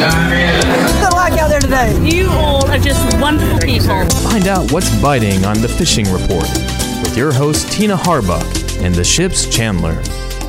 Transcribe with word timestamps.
What's 0.00 1.12
it 1.12 1.12
like 1.14 1.34
out 1.38 1.48
there 1.50 1.60
today? 1.60 1.94
You 2.02 2.30
all 2.30 2.66
are 2.70 2.78
just 2.78 3.20
wonderful 3.20 3.58
people. 3.58 4.08
Find 4.30 4.46
out 4.48 4.72
what's 4.72 4.88
biting 5.02 5.44
on 5.44 5.60
the 5.60 5.68
Fishing 5.68 6.10
Report 6.10 6.48
with 7.02 7.14
your 7.18 7.32
host, 7.32 7.70
Tina 7.70 7.96
Harbuck, 7.96 8.80
and 8.82 8.94
the 8.94 9.04
ship's 9.04 9.44
Chandler. 9.54 9.92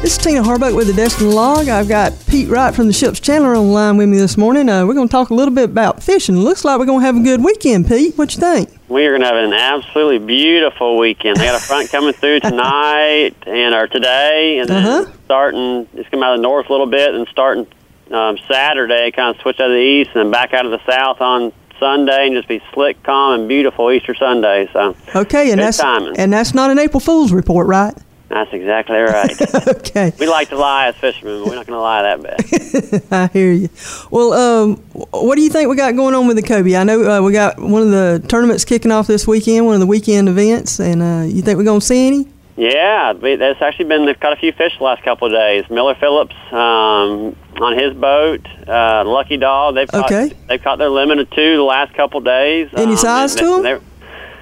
This 0.02 0.14
is 0.14 0.18
Tina 0.20 0.42
Harbuck 0.42 0.74
with 0.74 0.88
the 0.88 0.94
Destin 0.94 1.32
Log. 1.32 1.68
I've 1.68 1.90
got 1.90 2.14
Pete 2.30 2.48
Wright 2.48 2.74
from 2.74 2.88
the 2.88 2.94
ship's 2.94 3.20
Chandler 3.20 3.54
on 3.56 3.68
the 3.68 3.74
line 3.74 3.98
with 3.98 4.08
me 4.08 4.16
this 4.18 4.38
morning. 4.38 4.70
Uh, 4.70 4.86
we're 4.86 4.94
going 4.94 5.10
to 5.10 5.12
talk 5.12 5.32
a 5.32 5.34
little 5.34 5.54
bit 5.54 5.66
about 5.66 6.02
fishing. 6.02 6.38
Looks 6.38 6.64
like 6.64 6.80
we're 6.80 6.86
going 6.86 7.02
to 7.02 7.06
have 7.06 7.18
a 7.18 7.22
good 7.22 7.44
weekend, 7.44 7.90
Pete. 7.90 8.18
What 8.18 8.34
you 8.34 8.40
think? 8.40 8.70
We 8.88 9.06
are 9.06 9.12
going 9.12 9.22
to 9.22 9.28
have 9.28 9.36
an 9.36 9.52
absolutely 9.54 10.20
beautiful 10.26 10.98
weekend. 10.98 11.36
They 11.38 11.46
got 11.46 11.62
a 11.62 11.64
front 11.64 11.90
coming 11.92 12.14
through 12.14 12.40
tonight 12.40 13.34
and 13.46 13.76
or 13.76 13.88
today, 13.88 14.60
and 14.60 14.70
then 14.70 14.86
Uh-huh. 14.86 15.12
starting. 15.26 15.90
It's 15.94 16.08
coming 16.08 16.24
out 16.24 16.36
of 16.36 16.38
the 16.40 16.44
north 16.44 16.70
a 16.70 16.72
little 16.72 16.88
bit, 16.88 17.14
and 17.14 17.28
starting 17.28 17.68
um, 18.14 18.38
Saturday, 18.50 19.12
kind 19.12 19.36
of 19.36 19.42
switch 19.42 19.60
out 19.60 19.68
of 19.70 19.76
the 19.76 19.80
east, 19.82 20.12
and 20.14 20.26
then 20.26 20.32
back 20.32 20.54
out 20.54 20.66
of 20.66 20.72
the 20.72 20.82
south 20.90 21.22
on 21.22 21.52
Sunday, 21.80 22.28
and 22.28 22.36
just 22.36 22.48
be 22.48 22.62
slick, 22.74 23.02
calm, 23.04 23.40
and 23.40 23.50
beautiful 23.50 23.92
Easter 23.92 24.14
Sunday. 24.16 24.70
So 24.74 24.96
Okay, 25.16 25.52
and 25.52 25.60
that's 25.60 25.78
timing. 25.78 26.18
and 26.18 26.32
that's 26.32 26.54
not 26.54 26.70
an 26.72 26.80
April 26.80 27.00
Fool's 27.00 27.32
report, 27.32 27.68
right? 27.68 27.94
that's 28.30 28.54
exactly 28.54 28.96
right. 28.96 29.36
okay, 29.68 30.14
we 30.18 30.26
like 30.26 30.48
to 30.50 30.56
lie 30.58 30.88
as 30.88 30.96
fishermen, 30.96 31.40
but 31.42 31.50
we're 31.50 31.56
not 31.56 31.68
going 31.68 31.78
to 31.78 31.82
lie 31.82 32.02
that 32.04 32.24
bad. 32.24 33.04
I 33.12 33.28
hear 33.34 33.52
you. 33.52 33.68
Well, 34.10 34.32
um, 34.32 34.78
what 35.12 35.36
do 35.36 35.42
you 35.42 35.50
think 35.50 35.70
we 35.70 35.76
got 35.76 35.98
going 35.98 36.16
on 36.16 36.28
with 36.28 36.38
the 36.38 36.42
cobia? 36.42 36.80
I 36.80 36.84
know 36.86 37.18
uh, 37.18 37.22
we 37.22 37.34
got 37.34 37.60
one 37.60 37.82
of 37.82 37.90
the 37.90 38.24
tournaments 38.30 38.64
kicking 38.64 38.90
off 38.90 39.06
this 39.08 39.28
weekend, 39.28 39.66
one 39.66 39.74
of 39.74 39.82
the 39.82 39.86
weekend 39.86 40.30
events, 40.30 40.80
and 40.80 41.02
uh, 41.02 41.26
you 41.28 41.42
think 41.42 41.58
we're 41.58 41.66
going 41.66 41.82
to 41.82 41.86
see 41.86 42.08
any? 42.08 42.28
Yeah, 42.62 43.14
there's 43.14 43.60
actually 43.60 43.86
been 43.86 44.06
they've 44.06 44.20
caught 44.20 44.34
a 44.34 44.36
few 44.36 44.52
fish 44.52 44.78
the 44.78 44.84
last 44.84 45.02
couple 45.04 45.26
of 45.26 45.34
days. 45.34 45.68
Miller 45.72 45.96
Phillips 45.96 46.36
um, 46.52 47.36
on 47.60 47.76
his 47.76 47.94
boat, 47.96 48.46
uh, 48.68 49.04
Lucky 49.04 49.38
Dog. 49.38 49.74
They've 49.74 49.88
caught, 49.88 50.06
Okay. 50.12 50.32
they've 50.48 50.62
caught 50.62 50.78
their 50.78 50.90
limit 50.90 51.18
of 51.18 51.30
two 51.32 51.56
the 51.58 51.64
last 51.64 51.96
couple 51.96 52.20
of 52.20 52.24
days. 52.26 52.70
Any 52.76 52.92
Um, 52.92 52.98
size 52.98 53.36
they- 53.36 53.42
to 53.42 53.54
'em? 53.56 53.64
they're- 53.64 53.82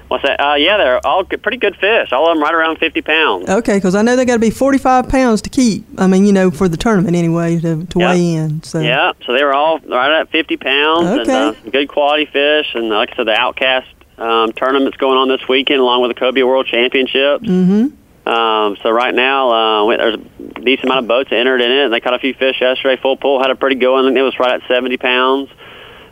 What's 0.09 0.23
that? 0.23 0.41
Uh, 0.43 0.55
yeah, 0.55 0.75
they're 0.77 0.99
all 1.07 1.23
good, 1.23 1.41
pretty 1.43 1.59
good 1.59 1.75
fish. 1.77 2.11
All 2.11 2.27
of 2.29 2.35
them 2.35 2.43
right 2.43 2.53
around 2.53 2.77
50 2.79 3.01
pounds. 3.03 3.47
Okay, 3.47 3.75
because 3.75 3.93
I 3.95 4.01
know 4.01 4.15
they 4.15 4.25
got 4.25 4.33
to 4.33 4.39
be 4.39 4.49
45 4.49 5.07
pounds 5.07 5.39
to 5.43 5.49
keep. 5.51 5.83
I 5.99 6.07
mean, 6.07 6.25
you 6.25 6.33
know, 6.33 6.49
for 6.51 6.67
the 6.67 6.77
tournament 6.77 7.15
anyway, 7.15 7.59
to, 7.59 7.85
to 7.85 7.99
Yeah. 7.99 8.09
weigh 8.11 8.33
in. 8.33 8.63
So 8.63 8.79
Yeah, 8.79 9.11
so 9.25 9.33
they 9.33 9.43
were 9.43 9.53
all 9.53 9.79
right 9.87 10.11
at 10.19 10.29
50 10.31 10.57
pounds 10.57 11.07
and 11.07 11.19
Okay. 11.21 11.31
uh, 11.49 11.53
good 11.71 11.87
quality 11.89 12.25
fish. 12.25 12.73
And 12.73 12.89
like 12.89 13.11
I 13.13 13.15
said, 13.17 13.27
the 13.27 13.39
Outcast 13.39 13.85
um, 14.17 14.51
tournament's 14.51 14.97
going 14.97 15.17
on 15.17 15.29
this 15.29 15.47
weekend 15.47 15.79
along 15.79 16.01
with 16.01 16.13
the 16.13 16.19
Cobia 16.19 16.45
World 16.45 16.65
Championships. 16.65 17.45
Mm-hmm. 17.45 17.87
Um, 18.29 18.77
so 18.83 18.91
right 18.91 19.13
now, 19.13 19.49
uh, 19.89 19.97
there's 19.97 20.15
a 20.15 20.61
decent 20.61 20.85
amount 20.85 20.99
of 20.99 21.07
boats 21.07 21.31
entered 21.31 21.61
in 21.61 21.71
it. 21.71 21.85
And 21.85 21.93
they 21.93 21.99
caught 21.99 22.13
a 22.13 22.19
few 22.19 22.35
fish 22.35 22.61
yesterday. 22.61 23.01
Full 23.01 23.17
pool 23.17 23.41
had 23.41 23.49
a 23.49 23.55
pretty 23.55 23.75
good 23.75 23.91
one. 23.91 24.15
It 24.15 24.21
was 24.21 24.37
right 24.39 24.61
at 24.61 24.67
70 24.67 24.97
pounds. 24.97 25.49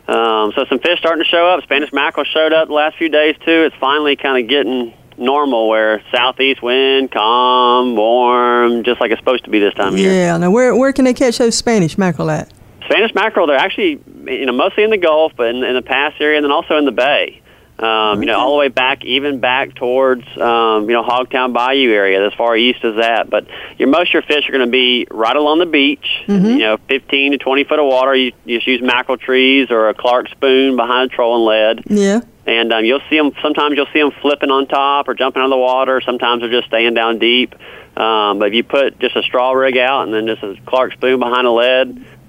Um, 0.08 0.52
so 0.56 0.64
some 0.68 0.80
fish 0.80 0.98
starting 0.98 1.22
to 1.22 1.28
show 1.28 1.46
up. 1.46 1.62
Spanish 1.62 1.92
mackerel 1.92 2.24
showed 2.24 2.52
up 2.52 2.68
the 2.68 2.74
last 2.74 2.96
few 2.96 3.08
days 3.08 3.36
too. 3.44 3.64
It's 3.66 3.76
finally 3.76 4.16
kind 4.16 4.42
of 4.42 4.48
getting 4.48 4.94
normal 5.16 5.68
where 5.68 6.02
southeast 6.10 6.62
wind, 6.62 7.12
calm, 7.12 7.94
warm, 7.94 8.84
just 8.84 9.00
like 9.00 9.10
it's 9.10 9.20
supposed 9.20 9.44
to 9.44 9.50
be 9.50 9.58
this 9.58 9.74
time 9.74 9.92
of 9.92 9.98
year. 9.98 10.12
Yeah. 10.12 10.36
Now, 10.38 10.50
where 10.50 10.74
where 10.74 10.92
can 10.92 11.04
they 11.04 11.12
catch 11.12 11.38
those 11.38 11.56
Spanish 11.56 11.98
mackerel 11.98 12.30
at? 12.30 12.50
Spanish 12.84 13.14
mackerel, 13.14 13.46
they're 13.46 13.58
actually, 13.58 14.00
you 14.24 14.46
know, 14.46 14.52
mostly 14.52 14.82
in 14.82 14.88
the 14.88 14.96
Gulf, 14.96 15.32
but 15.36 15.54
in, 15.54 15.62
in 15.62 15.74
the 15.74 15.82
Pass 15.82 16.14
area, 16.20 16.38
and 16.38 16.44
then 16.44 16.52
also 16.52 16.78
in 16.78 16.86
the 16.86 16.92
Bay. 16.92 17.42
Um, 17.80 18.20
You 18.22 18.26
know, 18.26 18.38
all 18.40 18.52
the 18.52 18.58
way 18.58 18.68
back, 18.68 19.04
even 19.04 19.38
back 19.40 19.74
towards, 19.74 20.22
um, 20.36 20.88
you 20.90 20.94
know, 20.96 21.02
Hogtown 21.04 21.52
Bayou 21.52 21.90
area, 21.92 22.26
as 22.26 22.34
far 22.34 22.56
east 22.56 22.84
as 22.84 22.96
that. 22.96 23.30
But 23.30 23.46
your 23.78 23.88
most 23.88 24.08
of 24.10 24.14
your 24.14 24.22
fish 24.22 24.48
are 24.48 24.52
going 24.52 24.64
to 24.66 24.70
be 24.70 25.06
right 25.10 25.36
along 25.36 25.60
the 25.60 25.66
beach. 25.66 26.06
You 26.26 26.58
know, 26.58 26.76
15 26.88 27.32
to 27.32 27.38
20 27.38 27.64
foot 27.64 27.78
of 27.78 27.86
water. 27.86 28.14
You, 28.14 28.32
you 28.44 28.58
just 28.58 28.66
use 28.66 28.82
mackerel 28.82 29.16
trees 29.16 29.70
or 29.70 29.88
a 29.88 29.94
Clark 29.94 30.28
spoon 30.30 30.74
behind 30.76 31.12
a 31.12 31.14
trolling 31.14 31.44
lead 31.46 31.84
Yeah. 31.86 32.20
and 32.46 32.72
um, 32.72 32.84
you'll 32.84 33.02
see 33.08 33.16
them. 33.16 33.30
Sometimes 33.42 33.76
you'll 33.76 33.86
see 33.92 34.00
them 34.00 34.10
flipping 34.22 34.50
on 34.50 34.66
top 34.66 35.08
or 35.08 35.14
jumping 35.14 35.40
out 35.40 35.46
of 35.46 35.50
the 35.50 35.56
water. 35.56 36.00
Sometimes 36.00 36.40
they're 36.42 36.50
just 36.50 36.66
staying 36.68 36.94
down 36.94 37.18
deep. 37.18 37.54
Um, 37.96 38.38
but 38.38 38.48
if 38.48 38.54
you 38.54 38.64
put 38.64 38.98
just 38.98 39.14
a 39.16 39.22
straw 39.22 39.52
rig 39.52 39.76
out 39.76 40.02
and 40.04 40.12
then 40.14 40.26
just 40.26 40.42
a 40.42 40.56
Clark 40.66 40.92
spoon 40.94 41.18
behind 41.20 41.46
a 41.46 41.50
lead 41.52 41.88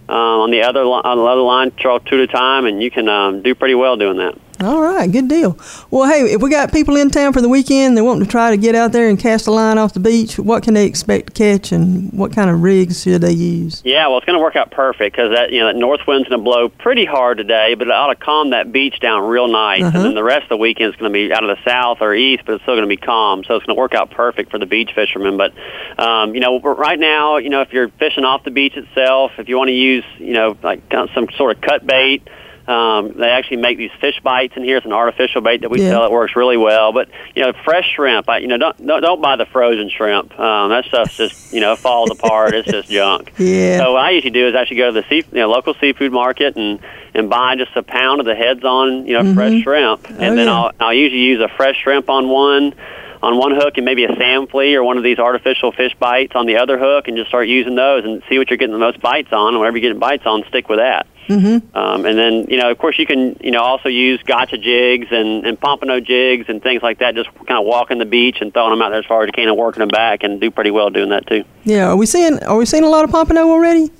um, 0.09 0.15
on 0.15 0.51
the 0.51 0.63
other 0.63 0.81
on 0.81 1.17
the 1.17 1.23
other 1.23 1.41
line, 1.41 1.71
throw 1.71 1.99
two 1.99 2.15
at 2.15 2.21
a 2.21 2.27
time, 2.27 2.65
and 2.65 2.81
you 2.83 2.89
can 2.91 3.07
um, 3.07 3.41
do 3.43 3.53
pretty 3.55 3.75
well 3.75 3.95
doing 3.97 4.17
that. 4.17 4.35
All 4.61 4.81
right. 4.81 5.09
Good 5.09 5.29
deal. 5.29 5.57
Well, 5.89 6.09
hey, 6.09 6.33
if 6.33 6.41
we 6.41 6.49
got 6.49 6.73
people 6.73 6.97
in 6.97 7.09
town 7.09 7.31
for 7.31 7.39
the 7.39 7.47
weekend, 7.47 7.95
they 7.95 8.01
want 8.01 8.21
to 8.21 8.29
try 8.29 8.51
to 8.51 8.57
get 8.57 8.75
out 8.75 8.91
there 8.91 9.07
and 9.07 9.17
cast 9.17 9.47
a 9.47 9.51
line 9.51 9.77
off 9.77 9.93
the 9.93 10.01
beach. 10.01 10.37
What 10.37 10.63
can 10.63 10.73
they 10.73 10.85
expect 10.85 11.27
to 11.27 11.33
catch, 11.33 11.71
and 11.71 12.11
what 12.11 12.33
kind 12.33 12.49
of 12.49 12.61
rigs 12.61 13.03
should 13.03 13.21
they 13.21 13.31
use? 13.31 13.81
Yeah, 13.85 14.07
well, 14.07 14.17
it's 14.17 14.25
going 14.25 14.37
to 14.37 14.43
work 14.43 14.57
out 14.57 14.69
perfect 14.71 15.15
because 15.15 15.33
that 15.33 15.53
you 15.53 15.61
know 15.61 15.67
that 15.67 15.77
north 15.77 16.01
wind's 16.05 16.27
going 16.27 16.39
to 16.39 16.43
blow 16.43 16.67
pretty 16.67 17.05
hard 17.05 17.37
today, 17.37 17.75
but 17.75 17.87
it 17.87 17.91
ought 17.91 18.07
to 18.07 18.15
calm 18.15 18.49
that 18.49 18.73
beach 18.73 18.99
down 18.99 19.29
real 19.29 19.47
nice. 19.47 19.81
Uh-huh. 19.81 19.97
And 19.97 20.05
then 20.07 20.13
the 20.13 20.23
rest 20.23 20.43
of 20.43 20.49
the 20.49 20.57
weekend 20.57 20.93
is 20.93 20.99
going 20.99 21.09
to 21.11 21.13
be 21.13 21.31
out 21.33 21.49
of 21.49 21.55
the 21.55 21.63
south 21.63 21.99
or 22.01 22.13
east, 22.13 22.43
but 22.45 22.55
it's 22.55 22.63
still 22.63 22.75
going 22.75 22.87
to 22.87 22.93
be 22.93 22.97
calm. 22.97 23.45
So 23.45 23.55
it's 23.55 23.65
going 23.65 23.77
to 23.77 23.79
work 23.79 23.95
out 23.95 24.11
perfect 24.11 24.51
for 24.51 24.59
the 24.59 24.65
beach 24.65 24.91
fishermen. 24.93 25.37
But 25.37 25.53
um, 25.97 26.35
you 26.35 26.41
know, 26.41 26.59
right 26.59 26.99
now, 26.99 27.37
you 27.37 27.49
know, 27.49 27.61
if 27.61 27.71
you're 27.71 27.87
fishing 27.87 28.25
off 28.25 28.43
the 28.43 28.51
beach 28.51 28.75
itself, 28.75 29.31
if 29.37 29.47
you 29.47 29.57
want 29.57 29.69
to 29.69 29.73
use, 29.73 30.03
you 30.17 30.33
know, 30.33 30.57
like 30.61 30.81
some 30.91 31.29
sort 31.37 31.55
of 31.55 31.61
cut 31.61 31.87
bait. 31.87 32.27
Um, 32.69 33.13
they 33.17 33.29
actually 33.29 33.57
make 33.57 33.77
these 33.79 33.89
fish 33.99 34.19
bites 34.23 34.53
in 34.55 34.63
here. 34.63 34.77
It's 34.77 34.85
an 34.85 34.93
artificial 34.93 35.41
bait 35.41 35.61
that 35.61 35.71
we 35.71 35.81
Yeah. 35.81 35.89
sell. 35.89 36.05
It 36.05 36.11
works 36.11 36.35
really 36.35 36.55
well. 36.57 36.93
But 36.93 37.09
you 37.35 37.41
know, 37.43 37.53
fresh 37.65 37.85
shrimp. 37.95 38.29
I, 38.29 38.37
you 38.37 38.47
know, 38.47 38.57
don't 38.57 38.85
don't, 38.85 39.01
don't 39.01 39.21
buy 39.21 39.35
the 39.37 39.47
frozen 39.47 39.89
shrimp. 39.89 40.39
Um, 40.39 40.69
that 40.69 40.85
stuff's 40.85 41.17
just 41.17 41.33
you 41.51 41.61
know 41.61 41.75
falls 41.77 42.11
apart. 42.11 42.53
It's 42.53 42.69
just 42.69 42.89
junk. 42.89 43.33
Yeah. 43.39 43.79
So 43.79 43.93
what 43.93 44.01
I 44.03 44.11
usually 44.11 44.31
do 44.31 44.47
is 44.47 44.55
actually 44.55 44.77
go 44.77 44.93
to 44.93 45.01
the 45.01 45.07
sea, 45.09 45.25
you 45.31 45.39
know, 45.39 45.49
local 45.49 45.73
seafood 45.81 46.11
market 46.11 46.55
and 46.55 46.79
and 47.15 47.27
buy 47.29 47.55
just 47.55 47.75
a 47.75 47.81
pound 47.81 48.19
of 48.19 48.27
the 48.27 48.35
heads 48.35 48.63
on 48.63 49.07
you 49.07 49.13
know 49.13 49.33
fresh 49.33 49.63
shrimp, 49.63 50.07
and 50.09 50.21
Oh, 50.23 50.35
then 50.35 50.47
yeah. 50.47 50.53
I'll 50.53 50.71
I'll 50.79 50.93
usually 50.93 51.21
use 51.21 51.41
a 51.41 51.49
fresh 51.57 51.77
shrimp 51.81 52.07
on 52.09 52.29
one 52.29 52.75
on 53.21 53.37
one 53.37 53.53
hook 53.53 53.73
and 53.77 53.85
maybe 53.85 54.05
a 54.05 54.15
sand 54.15 54.49
flea 54.49 54.75
or 54.75 54.83
one 54.83 54.97
of 54.97 55.03
these 55.03 55.19
artificial 55.19 55.71
fish 55.71 55.93
bites 55.99 56.33
on 56.35 56.45
the 56.45 56.57
other 56.57 56.77
hook, 56.77 57.07
and 57.07 57.17
just 57.17 57.29
start 57.29 57.47
using 57.47 57.75
those 57.75 58.05
and 58.05 58.23
see 58.29 58.37
what 58.37 58.49
you're 58.49 58.57
getting 58.57 58.73
the 58.73 58.79
most 58.79 58.99
bites 59.01 59.31
on, 59.31 59.49
and 59.49 59.57
whatever 59.59 59.77
you're 59.77 59.89
getting 59.89 59.99
bites 59.99 60.25
on, 60.25 60.43
stick 60.47 60.69
with 60.69 60.79
that. 60.79 61.07
Mm-hmm. 61.27 61.77
Um, 61.77 62.05
and 62.05 62.17
then, 62.17 62.47
you 62.49 62.57
know, 62.57 62.71
of 62.71 62.77
course, 62.79 62.97
you 62.97 63.05
can, 63.05 63.37
you 63.39 63.51
know, 63.51 63.61
also 63.61 63.87
use 63.87 64.19
gotcha 64.23 64.57
jigs 64.57 65.09
and, 65.11 65.45
and 65.45 65.59
pompano 65.59 65.99
jigs 65.99 66.45
and 66.49 66.63
things 66.63 66.81
like 66.81 66.99
that. 66.99 67.13
Just 67.13 67.29
kind 67.35 67.59
of 67.59 67.65
walking 67.65 67.99
the 67.99 68.05
beach 68.05 68.37
and 68.41 68.51
throwing 68.51 68.71
them 68.71 68.81
out 68.81 68.89
there 68.89 68.99
as 68.99 69.05
far 69.05 69.21
as 69.21 69.27
you 69.27 69.33
can 69.33 69.47
and 69.47 69.55
working 69.55 69.81
them 69.81 69.89
back, 69.89 70.23
and 70.23 70.41
do 70.41 70.49
pretty 70.49 70.71
well 70.71 70.89
doing 70.89 71.09
that 71.09 71.27
too. 71.27 71.43
Yeah. 71.65 71.89
Are 71.89 71.97
we 71.97 72.07
seeing 72.07 72.41
Are 72.43 72.57
we 72.57 72.65
seeing 72.65 72.83
a 72.83 72.89
lot 72.89 73.03
of 73.03 73.11
pompano 73.11 73.41
already? 73.41 73.91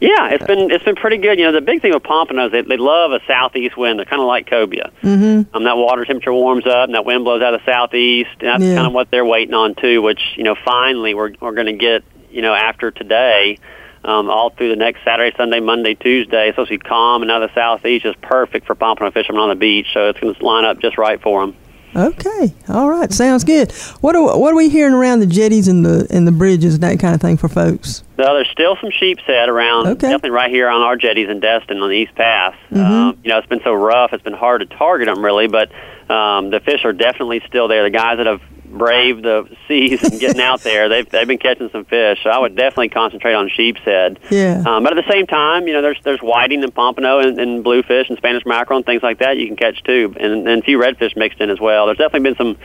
Yeah, 0.00 0.30
it's 0.30 0.44
been 0.44 0.70
it's 0.70 0.84
been 0.84 0.96
pretty 0.96 1.18
good. 1.18 1.38
You 1.38 1.46
know, 1.46 1.52
the 1.52 1.60
big 1.60 1.80
thing 1.80 1.92
with 1.94 2.02
pompanos, 2.02 2.50
they 2.52 2.62
they 2.62 2.76
love 2.76 3.12
a 3.12 3.20
southeast 3.26 3.76
wind. 3.76 3.98
They're 3.98 4.06
kind 4.06 4.20
of 4.20 4.28
like 4.28 4.46
cobia. 4.48 4.90
Mm-hmm. 5.02 5.56
Um, 5.56 5.64
that 5.64 5.76
water 5.76 6.04
temperature 6.04 6.32
warms 6.32 6.66
up, 6.66 6.86
and 6.88 6.94
that 6.94 7.04
wind 7.04 7.24
blows 7.24 7.42
out 7.42 7.54
of 7.54 7.60
the 7.64 7.72
southeast. 7.72 8.30
And 8.40 8.48
that's 8.48 8.62
Yeah. 8.64 8.74
kind 8.76 8.86
of 8.86 8.92
what 8.92 9.10
they're 9.10 9.24
waiting 9.24 9.54
on 9.54 9.74
too. 9.74 10.02
Which 10.02 10.20
you 10.36 10.44
know, 10.44 10.56
finally 10.64 11.14
we're 11.14 11.32
we're 11.40 11.52
going 11.54 11.66
to 11.66 11.72
get. 11.72 12.02
You 12.30 12.42
know, 12.42 12.52
after 12.52 12.90
today, 12.90 13.58
um, 14.02 14.28
all 14.28 14.50
through 14.50 14.70
the 14.70 14.74
next 14.76 15.04
Saturday, 15.04 15.32
Sunday, 15.36 15.60
Monday, 15.60 15.94
Tuesday, 15.94 16.48
it's 16.48 16.56
supposed 16.56 16.72
to 16.72 16.78
be 16.78 16.82
calm, 16.84 17.22
and 17.22 17.28
now 17.28 17.38
the 17.38 17.54
southeast 17.54 18.04
is 18.04 18.16
perfect 18.20 18.66
for 18.66 18.74
pompano 18.74 19.12
fishermen 19.12 19.40
on 19.40 19.50
the 19.50 19.54
beach. 19.54 19.86
So 19.94 20.08
it's 20.08 20.18
going 20.18 20.34
to 20.34 20.44
line 20.44 20.64
up 20.64 20.80
just 20.80 20.98
right 20.98 21.22
for 21.22 21.46
them. 21.46 21.54
Okay. 21.96 22.52
All 22.68 22.88
right. 22.90 23.12
Sounds 23.12 23.44
good. 23.44 23.72
What 24.00 24.16
are 24.16 24.38
What 24.38 24.52
are 24.52 24.56
we 24.56 24.68
hearing 24.68 24.94
around 24.94 25.20
the 25.20 25.26
jetties 25.26 25.68
and 25.68 25.84
the 25.84 26.06
and 26.10 26.26
the 26.26 26.32
bridges 26.32 26.74
and 26.74 26.82
that 26.82 26.98
kind 26.98 27.14
of 27.14 27.20
thing 27.20 27.36
for 27.36 27.48
folks? 27.48 28.02
No, 28.18 28.34
there's 28.34 28.48
still 28.50 28.76
some 28.80 28.90
sheepshead 28.90 29.48
around, 29.48 29.86
Okay. 29.88 30.08
definitely 30.08 30.30
right 30.30 30.50
here 30.50 30.68
on 30.68 30.80
our 30.82 30.96
jetties 30.96 31.28
in 31.28 31.40
Destin 31.40 31.80
on 31.82 31.88
the 31.88 31.96
East 31.96 32.14
Pass. 32.14 32.54
Mhm. 32.72 32.78
Um, 32.80 33.16
you 33.24 33.30
know, 33.30 33.38
it's 33.38 33.46
been 33.48 33.60
so 33.64 33.72
rough; 33.72 34.12
it's 34.12 34.22
been 34.22 34.32
hard 34.34 34.60
to 34.60 34.66
target 34.76 35.06
them 35.06 35.24
really, 35.24 35.46
but 35.48 35.70
um, 36.10 36.50
the 36.50 36.60
fish 36.60 36.84
are 36.84 36.92
definitely 36.92 37.42
still 37.48 37.66
there. 37.68 37.82
The 37.82 37.90
guys 37.90 38.18
that 38.18 38.26
have 38.26 38.40
braved 38.76 39.24
the 39.24 39.48
seas 39.68 40.02
and 40.02 40.20
getting 40.20 40.40
out 40.40 40.60
there, 40.60 40.88
they've 40.88 41.08
they've 41.08 41.26
been 41.26 41.38
catching 41.38 41.70
some 41.70 41.84
fish. 41.84 42.20
So 42.22 42.30
I 42.30 42.38
would 42.38 42.56
definitely 42.56 42.90
concentrate 42.90 43.34
on 43.34 43.48
sheepshead. 43.48 44.18
Yeah. 44.30 44.62
Um, 44.66 44.82
but 44.84 44.96
at 44.96 45.04
the 45.04 45.12
same 45.12 45.26
time, 45.26 45.66
you 45.66 45.72
know, 45.72 45.82
there's 45.82 45.98
there's 46.02 46.20
whiting 46.20 46.62
and 46.62 46.74
pompano 46.74 47.20
and, 47.20 47.38
and 47.38 47.64
bluefish 47.64 48.08
and 48.08 48.18
Spanish 48.18 48.44
mackerel 48.44 48.78
and 48.78 48.86
things 48.86 49.02
like 49.02 49.18
that 49.18 49.36
you 49.36 49.46
can 49.46 49.56
catch 49.56 49.82
too, 49.84 50.14
and, 50.18 50.48
and 50.48 50.62
a 50.62 50.62
few 50.62 50.78
redfish 50.78 51.16
mixed 51.16 51.40
in 51.40 51.50
as 51.50 51.60
well. 51.60 51.86
There's 51.86 51.98
definitely 51.98 52.30
been 52.30 52.36
some 52.36 52.56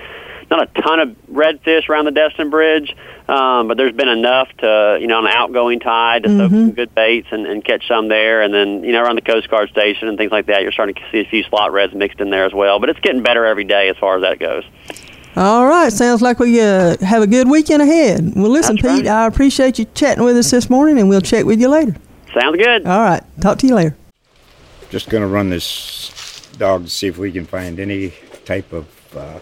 not 0.50 0.64
a 0.64 0.82
ton 0.82 1.00
of 1.00 1.10
redfish 1.32 1.88
around 1.90 2.06
the 2.06 2.12
Destin 2.12 2.50
Bridge, 2.50 2.96
um, 3.28 3.68
but 3.68 3.78
there's 3.78 3.94
been 3.94 4.10
enough 4.10 4.48
to, 4.58 4.98
you 5.00 5.08
know, 5.08 5.18
on 5.18 5.28
an 5.28 5.34
outgoing 5.34 5.80
tide 5.80 6.24
to 6.24 6.30
soak 6.30 6.50
some 6.50 6.72
good 6.72 6.96
baits 6.96 7.28
and, 7.32 7.46
and 7.46 7.64
catch 7.64 7.88
some 7.88 8.08
there. 8.08 8.42
And 8.42 8.54
then, 8.54 8.84
you 8.84 8.92
know, 8.92 9.04
around 9.04 9.16
the 9.16 9.22
Coast 9.22 9.50
Guard 9.50 9.70
station 9.70 10.08
and 10.08 10.18
things 10.18 10.32
like 10.32 10.48
that, 10.48 10.64
you're 10.64 10.72
starting 10.72 10.96
to 10.96 11.02
see 11.12 11.20
a 11.20 11.30
few 11.30 11.44
slot 11.44 11.72
reds 11.72 11.94
mixed 11.94 12.20
in 12.20 12.32
there 12.32 12.46
as 12.46 12.54
well. 12.54 12.80
But 12.80 12.90
it's 12.90 13.00
getting 13.00 13.22
better 13.22 13.46
every 13.46 13.64
day 13.64 13.90
as 13.90 13.98
far 13.98 14.16
as 14.18 14.24
that 14.24 14.40
goes. 14.40 14.64
All 15.36 15.68
right, 15.68 15.92
sounds 15.94 16.22
like 16.22 16.40
we 16.40 16.60
uh, 16.60 16.98
have 16.98 17.22
a 17.22 17.28
good 17.28 17.50
weekend 17.50 17.82
ahead. 17.82 18.34
Well, 18.36 18.50
listen, 18.50 18.76
That's 18.76 18.88
Pete 18.88 19.06
Wright. 19.06 19.16
I 19.16 19.28
appreciate 19.28 19.80
you 19.80 19.86
chatting 19.94 20.24
with 20.24 20.36
us 20.36 20.52
this 20.52 20.70
morning, 20.70 21.00
and 21.00 21.08
we'll 21.08 21.22
check 21.22 21.46
with 21.46 21.62
you 21.62 21.70
later. 21.70 21.96
Sounds 22.34 22.58
good. 22.58 22.86
All 22.86 23.00
right, 23.00 23.24
talk 23.40 23.58
to 23.60 23.68
you 23.68 23.76
later. 23.76 23.96
Just 24.90 25.10
going 25.10 25.22
to 25.22 25.28
run 25.28 25.50
this 25.50 26.50
dog 26.58 26.86
to 26.86 26.90
see 26.90 27.08
if 27.08 27.18
we 27.18 27.32
can 27.32 27.46
find 27.46 27.80
any 27.80 28.14
type 28.44 28.74
of 28.74 28.88
uh, 29.16 29.40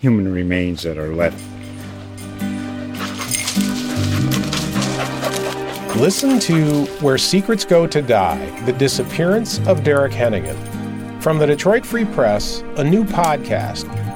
human 0.00 0.32
remains 0.32 0.82
that 0.82 0.98
are 0.98 1.14
left. 1.14 1.40
Listen 5.96 6.38
to 6.40 6.84
Where 7.00 7.18
Secrets 7.18 7.64
Go 7.64 7.86
to 7.86 8.00
Die 8.02 8.60
The 8.64 8.72
Disappearance 8.72 9.58
of 9.66 9.84
Derek 9.84 10.12
Hennigan. 10.12 10.56
From 11.22 11.38
the 11.38 11.46
Detroit 11.46 11.84
Free 11.84 12.06
Press, 12.06 12.62
a 12.76 12.84
new 12.84 13.04
podcast 13.04 13.84